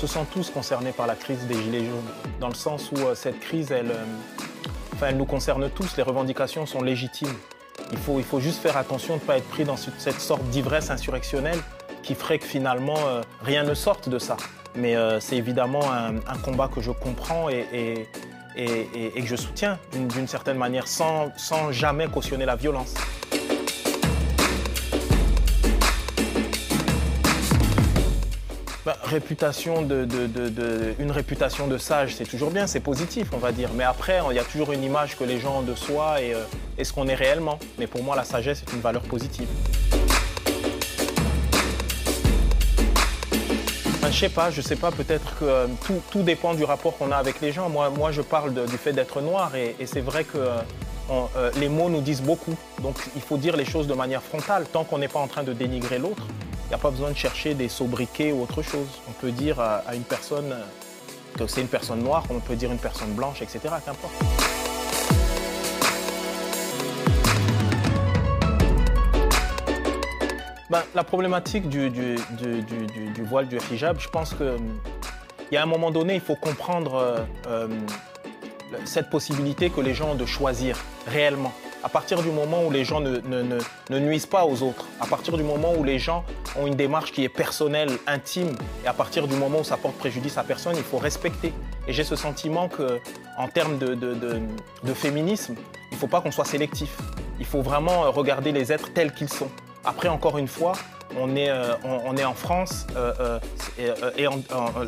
se 0.00 0.06
sent 0.06 0.24
tous 0.32 0.48
concernés 0.48 0.92
par 0.92 1.06
la 1.06 1.14
crise 1.14 1.46
des 1.46 1.54
Gilets 1.54 1.84
jaunes, 1.84 2.10
dans 2.40 2.48
le 2.48 2.54
sens 2.54 2.90
où 2.90 2.96
euh, 3.00 3.14
cette 3.14 3.38
crise, 3.38 3.70
elle, 3.70 3.90
euh, 3.90 5.06
elle 5.06 5.18
nous 5.18 5.26
concerne 5.26 5.68
tous, 5.68 5.94
les 5.98 6.02
revendications 6.02 6.64
sont 6.64 6.80
légitimes. 6.80 7.34
Il 7.92 7.98
faut, 7.98 8.40
juste 8.40 8.62
faire 8.62 8.78
attention 8.78 9.16
de 9.16 9.20
ne 9.20 9.26
pas 9.26 9.36
être 9.36 9.48
pris 9.48 9.64
dans 9.64 9.76
cette 9.76 10.20
sorte 10.20 10.42
d'ivresse 10.44 10.90
insurrectionnelle 10.90 11.58
qui 12.02 12.14
ferait 12.14 12.38
que 12.38 12.46
finalement 12.46 12.96
euh, 13.08 13.20
rien 13.42 13.62
ne 13.62 13.74
sorte 13.74 14.08
de 14.08 14.18
ça. 14.18 14.38
Mais 14.74 14.94
c'est 15.18 15.36
évidemment 15.36 15.82
un, 15.90 16.38
combat 16.44 16.68
que 16.72 16.80
je 16.80 16.92
comprends 16.92 17.48
et, 17.48 18.06
que 18.54 19.26
je 19.26 19.34
soutiens 19.34 19.80
d'une 19.92 20.28
certaine 20.28 20.58
manière 20.58 20.86
sans 20.86 21.32
jamais 21.72 22.06
cautionner 22.06 22.44
la 22.44 22.54
violence. 22.54 22.94
Une 30.98 31.10
réputation 31.10 31.66
de 31.66 31.78
sage, 31.78 32.14
c'est 32.16 32.24
toujours 32.24 32.50
bien, 32.50 32.66
c'est 32.66 32.80
positif, 32.80 33.28
on 33.32 33.38
va 33.38 33.52
dire. 33.52 33.70
Mais 33.74 33.84
après, 33.84 34.20
il 34.30 34.36
y 34.36 34.38
a 34.38 34.44
toujours 34.44 34.72
une 34.72 34.82
image 34.82 35.16
que 35.16 35.24
les 35.24 35.38
gens 35.38 35.58
ont 35.58 35.62
de 35.62 35.74
soi 35.74 36.20
et, 36.20 36.34
euh, 36.34 36.44
ce 36.82 36.92
qu'on 36.92 37.08
est 37.08 37.14
réellement. 37.14 37.58
Mais 37.78 37.86
pour 37.86 38.02
moi, 38.02 38.16
la 38.16 38.24
sagesse 38.24 38.62
est 38.62 38.72
une 38.72 38.80
valeur 38.80 39.02
positive. 39.02 39.48
Je 44.10 44.18
sais 44.18 44.28
pas, 44.28 44.50
je 44.50 44.60
sais 44.60 44.76
pas, 44.76 44.90
peut-être 44.90 45.38
que 45.38 45.44
euh, 45.44 45.66
tout, 46.10 46.22
dépend 46.22 46.54
du 46.54 46.64
rapport 46.64 46.98
qu'on 46.98 47.12
a 47.12 47.16
avec 47.16 47.40
les 47.40 47.52
gens. 47.52 47.68
Moi, 47.68 47.90
moi 47.90 48.10
je 48.10 48.22
parle 48.22 48.52
du 48.66 48.76
fait 48.76 48.92
d'être 48.92 49.20
noir 49.20 49.54
et, 49.54 49.76
c'est 49.86 50.00
vrai 50.00 50.24
que 50.24 50.36
euh, 50.36 51.50
les 51.58 51.68
mots 51.68 51.88
nous 51.88 52.00
disent 52.00 52.22
beaucoup. 52.22 52.56
Donc 52.82 52.96
il 53.14 53.22
faut 53.22 53.36
dire 53.36 53.56
les 53.56 53.64
choses 53.64 53.86
de 53.86 53.94
manière 53.94 54.22
frontale, 54.22 54.64
tant 54.70 54.84
qu'on 54.84 54.98
n'est 54.98 55.08
pas 55.08 55.20
en 55.20 55.28
train 55.28 55.44
de 55.44 55.52
dénigrer 55.52 55.98
l'autre. 55.98 56.26
N'y 56.70 56.76
a 56.76 56.78
pas 56.78 56.92
besoin 56.92 57.10
de 57.10 57.16
chercher 57.16 57.54
des 57.54 57.68
sobriquets 57.68 58.30
ou 58.30 58.42
autre 58.42 58.62
chose. 58.62 58.86
On 59.08 59.12
peut 59.12 59.32
dire 59.32 59.58
à, 59.58 59.92
une 59.92 60.04
personne 60.04 60.54
que 61.36 61.48
c'est 61.48 61.62
une 61.62 61.66
personne 61.66 62.00
noire, 62.00 62.22
on 62.30 62.38
peut 62.38 62.54
dire 62.54 62.70
une 62.70 62.78
personne 62.78 63.12
blanche, 63.12 63.42
etc. 63.42 63.58
Qu'importe. 63.84 64.14
Ben, 70.70 70.84
la 70.94 71.02
problématique 71.02 71.68
du, 71.68 71.90
voile, 73.24 73.48
du 73.48 73.58
hijab, 73.72 73.98
je 73.98 74.08
pense 74.08 74.32
qu'il 74.32 74.54
y 75.50 75.56
a 75.56 75.62
un 75.64 75.66
moment 75.66 75.90
donné, 75.90 76.14
il 76.14 76.20
faut 76.20 76.36
comprendre 76.36 76.94
euh, 76.94 77.18
euh, 77.48 77.66
cette 78.84 79.10
possibilité 79.10 79.70
que 79.70 79.80
les 79.80 79.92
gens 79.92 80.10
ont 80.10 80.14
de 80.14 80.26
choisir 80.26 80.78
réellement 81.08 81.52
à 81.82 81.88
partir 81.88 82.22
du 82.22 82.30
moment 82.30 82.64
où 82.64 82.70
les 82.70 82.84
gens 82.84 83.00
ne, 83.00 83.98
nuisent 83.98 84.26
pas 84.26 84.44
aux 84.44 84.62
autres, 84.62 84.86
à 85.00 85.06
partir 85.06 85.36
du 85.36 85.42
moment 85.42 85.72
où 85.76 85.84
les 85.84 85.98
gens 85.98 86.24
ont 86.58 86.66
une 86.66 86.74
démarche 86.74 87.12
qui 87.12 87.24
est 87.24 87.28
personnelle, 87.28 87.90
intime, 88.06 88.54
et 88.84 88.88
à 88.88 88.92
partir 88.92 89.26
du 89.26 89.34
moment 89.34 89.60
où 89.60 89.64
ça 89.64 89.76
porte 89.76 89.96
préjudice 89.96 90.36
à 90.38 90.44
personne, 90.44 90.74
il 90.76 90.82
faut 90.82 90.98
respecter. 90.98 91.52
Et 91.88 91.92
j'ai 91.92 92.04
ce 92.04 92.16
sentiment 92.16 92.68
qu'en 92.68 93.48
termes 93.48 93.78
de, 93.78 93.94
de, 93.94 94.94
féminisme, 94.94 95.54
il 95.90 95.94
ne 95.94 95.98
faut 95.98 96.06
pas 96.06 96.20
qu'on 96.20 96.30
soit 96.30 96.44
sélectif. 96.44 96.96
Il 97.38 97.46
faut 97.46 97.62
vraiment 97.62 98.10
regarder 98.10 98.52
les 98.52 98.72
êtres 98.72 98.92
tels 98.92 99.12
qu'ils 99.12 99.32
sont. 99.32 99.48
Après, 99.84 100.08
encore 100.08 100.36
une 100.36 100.48
fois, 100.48 100.72
on 101.16 101.36
est, 101.36 101.50
euh, 101.50 101.74
on, 101.84 102.16
est 102.16 102.24
en 102.24 102.34
France 102.34 102.86
euh, 102.96 103.38
euh, 103.78 104.10
et, 104.16 104.26
en, 104.26 104.40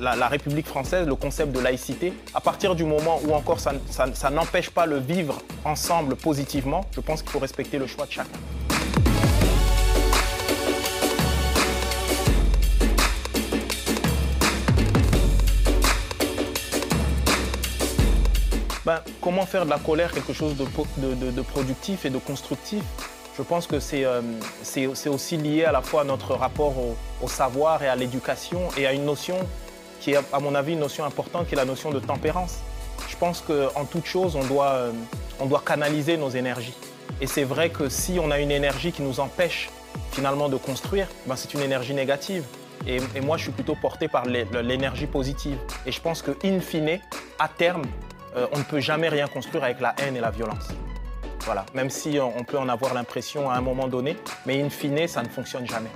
la, 0.00 0.28
République 0.28 0.66
française, 0.66 1.06
le 1.06 1.14
concept 1.14 1.52
de 1.52 1.60
laïcité, 1.60 2.12
à 2.34 2.40
partir 2.40 2.74
du 2.74 2.84
moment 2.84 3.20
où 3.24 3.34
encore 3.34 3.58
ça, 3.60 4.30
n'empêche 4.30 4.70
pas 4.70 4.86
le 4.86 4.98
vivre 4.98 5.40
ensemble 5.64 6.16
positivement, 6.16 6.84
je 6.92 7.00
pense 7.00 7.22
qu'il 7.22 7.30
faut 7.30 7.38
respecter 7.38 7.78
le 7.78 7.86
choix 7.86 8.06
de 8.06 8.12
chacun. 8.12 8.30
Ben, 18.86 19.00
comment 19.20 19.44
faire 19.46 19.66
de 19.66 19.70
la 19.70 19.78
colère 19.78 20.10
quelque 20.10 20.32
chose 20.32 20.56
de 20.56 21.42
productif 21.42 22.06
et 22.06 22.10
de 22.10 22.18
constructif? 22.18 22.82
Je 23.40 23.44
pense 23.46 23.66
que 23.66 23.76
euh, 23.94 24.20
c'est 24.62 25.08
aussi 25.08 25.38
lié 25.38 25.64
à 25.64 25.72
la 25.72 25.80
fois 25.80 26.02
à 26.02 26.04
notre 26.04 26.34
rapport 26.34 26.74
au, 27.22 27.28
savoir 27.28 27.82
et 27.82 27.88
à 27.88 27.96
l'éducation 27.96 28.68
et 28.76 28.86
à 28.86 28.92
une 28.92 29.06
notion 29.06 29.38
qui 29.98 30.12
est, 30.12 30.18
à 30.30 30.40
mon 30.40 30.54
avis, 30.54 30.74
une 30.74 30.80
notion 30.80 31.06
importante, 31.06 31.46
qui 31.48 31.54
est 31.54 31.56
la 31.56 31.64
notion 31.64 31.90
de 31.90 32.00
tempérance. 32.00 32.58
Je 33.08 33.16
pense 33.16 33.40
qu'en 33.40 33.86
toute 33.86 34.04
chose, 34.04 34.36
on 34.36 34.44
doit, 34.44 34.72
euh, 34.72 34.92
on 35.40 35.46
doit 35.46 35.62
canaliser 35.64 36.18
nos 36.18 36.28
énergies. 36.28 36.74
Et 37.22 37.26
c'est 37.26 37.44
vrai 37.44 37.70
que 37.70 37.88
si 37.88 38.18
on 38.22 38.30
a 38.30 38.38
une 38.38 38.50
énergie 38.50 38.92
qui 38.92 39.00
nous 39.00 39.20
empêche 39.20 39.70
finalement 40.12 40.50
de 40.50 40.58
construire, 40.58 41.08
ben 41.24 41.34
c'est 41.34 41.54
une 41.54 41.62
énergie 41.62 41.94
négative. 41.94 42.44
Et, 42.86 43.00
moi, 43.22 43.38
je 43.38 43.44
suis 43.44 43.52
plutôt 43.52 43.74
porté 43.74 44.06
par 44.06 44.26
l'énergie 44.26 45.06
positive. 45.06 45.56
Et 45.86 45.92
je 45.92 46.00
pense 46.00 46.20
que, 46.20 46.32
in 46.44 46.60
fine, 46.60 46.98
à 47.38 47.48
terme, 47.48 47.84
euh, 48.36 48.46
on 48.52 48.58
ne 48.58 48.64
peut 48.64 48.80
jamais 48.80 49.08
rien 49.08 49.28
construire 49.28 49.64
avec 49.64 49.80
la 49.80 49.94
haine 49.98 50.16
et 50.16 50.20
la 50.20 50.30
violence. 50.30 50.68
Voilà, 51.44 51.64
même 51.74 51.90
si 51.90 52.18
on 52.20 52.44
peut 52.44 52.58
en 52.58 52.68
avoir 52.68 52.94
l'impression 52.94 53.50
à 53.50 53.54
un 53.54 53.60
moment 53.60 53.88
donné, 53.88 54.16
mais 54.46 54.62
in 54.62 54.70
fine, 54.70 55.08
ça 55.08 55.22
ne 55.22 55.28
fonctionne 55.28 55.66
jamais. 55.66 55.90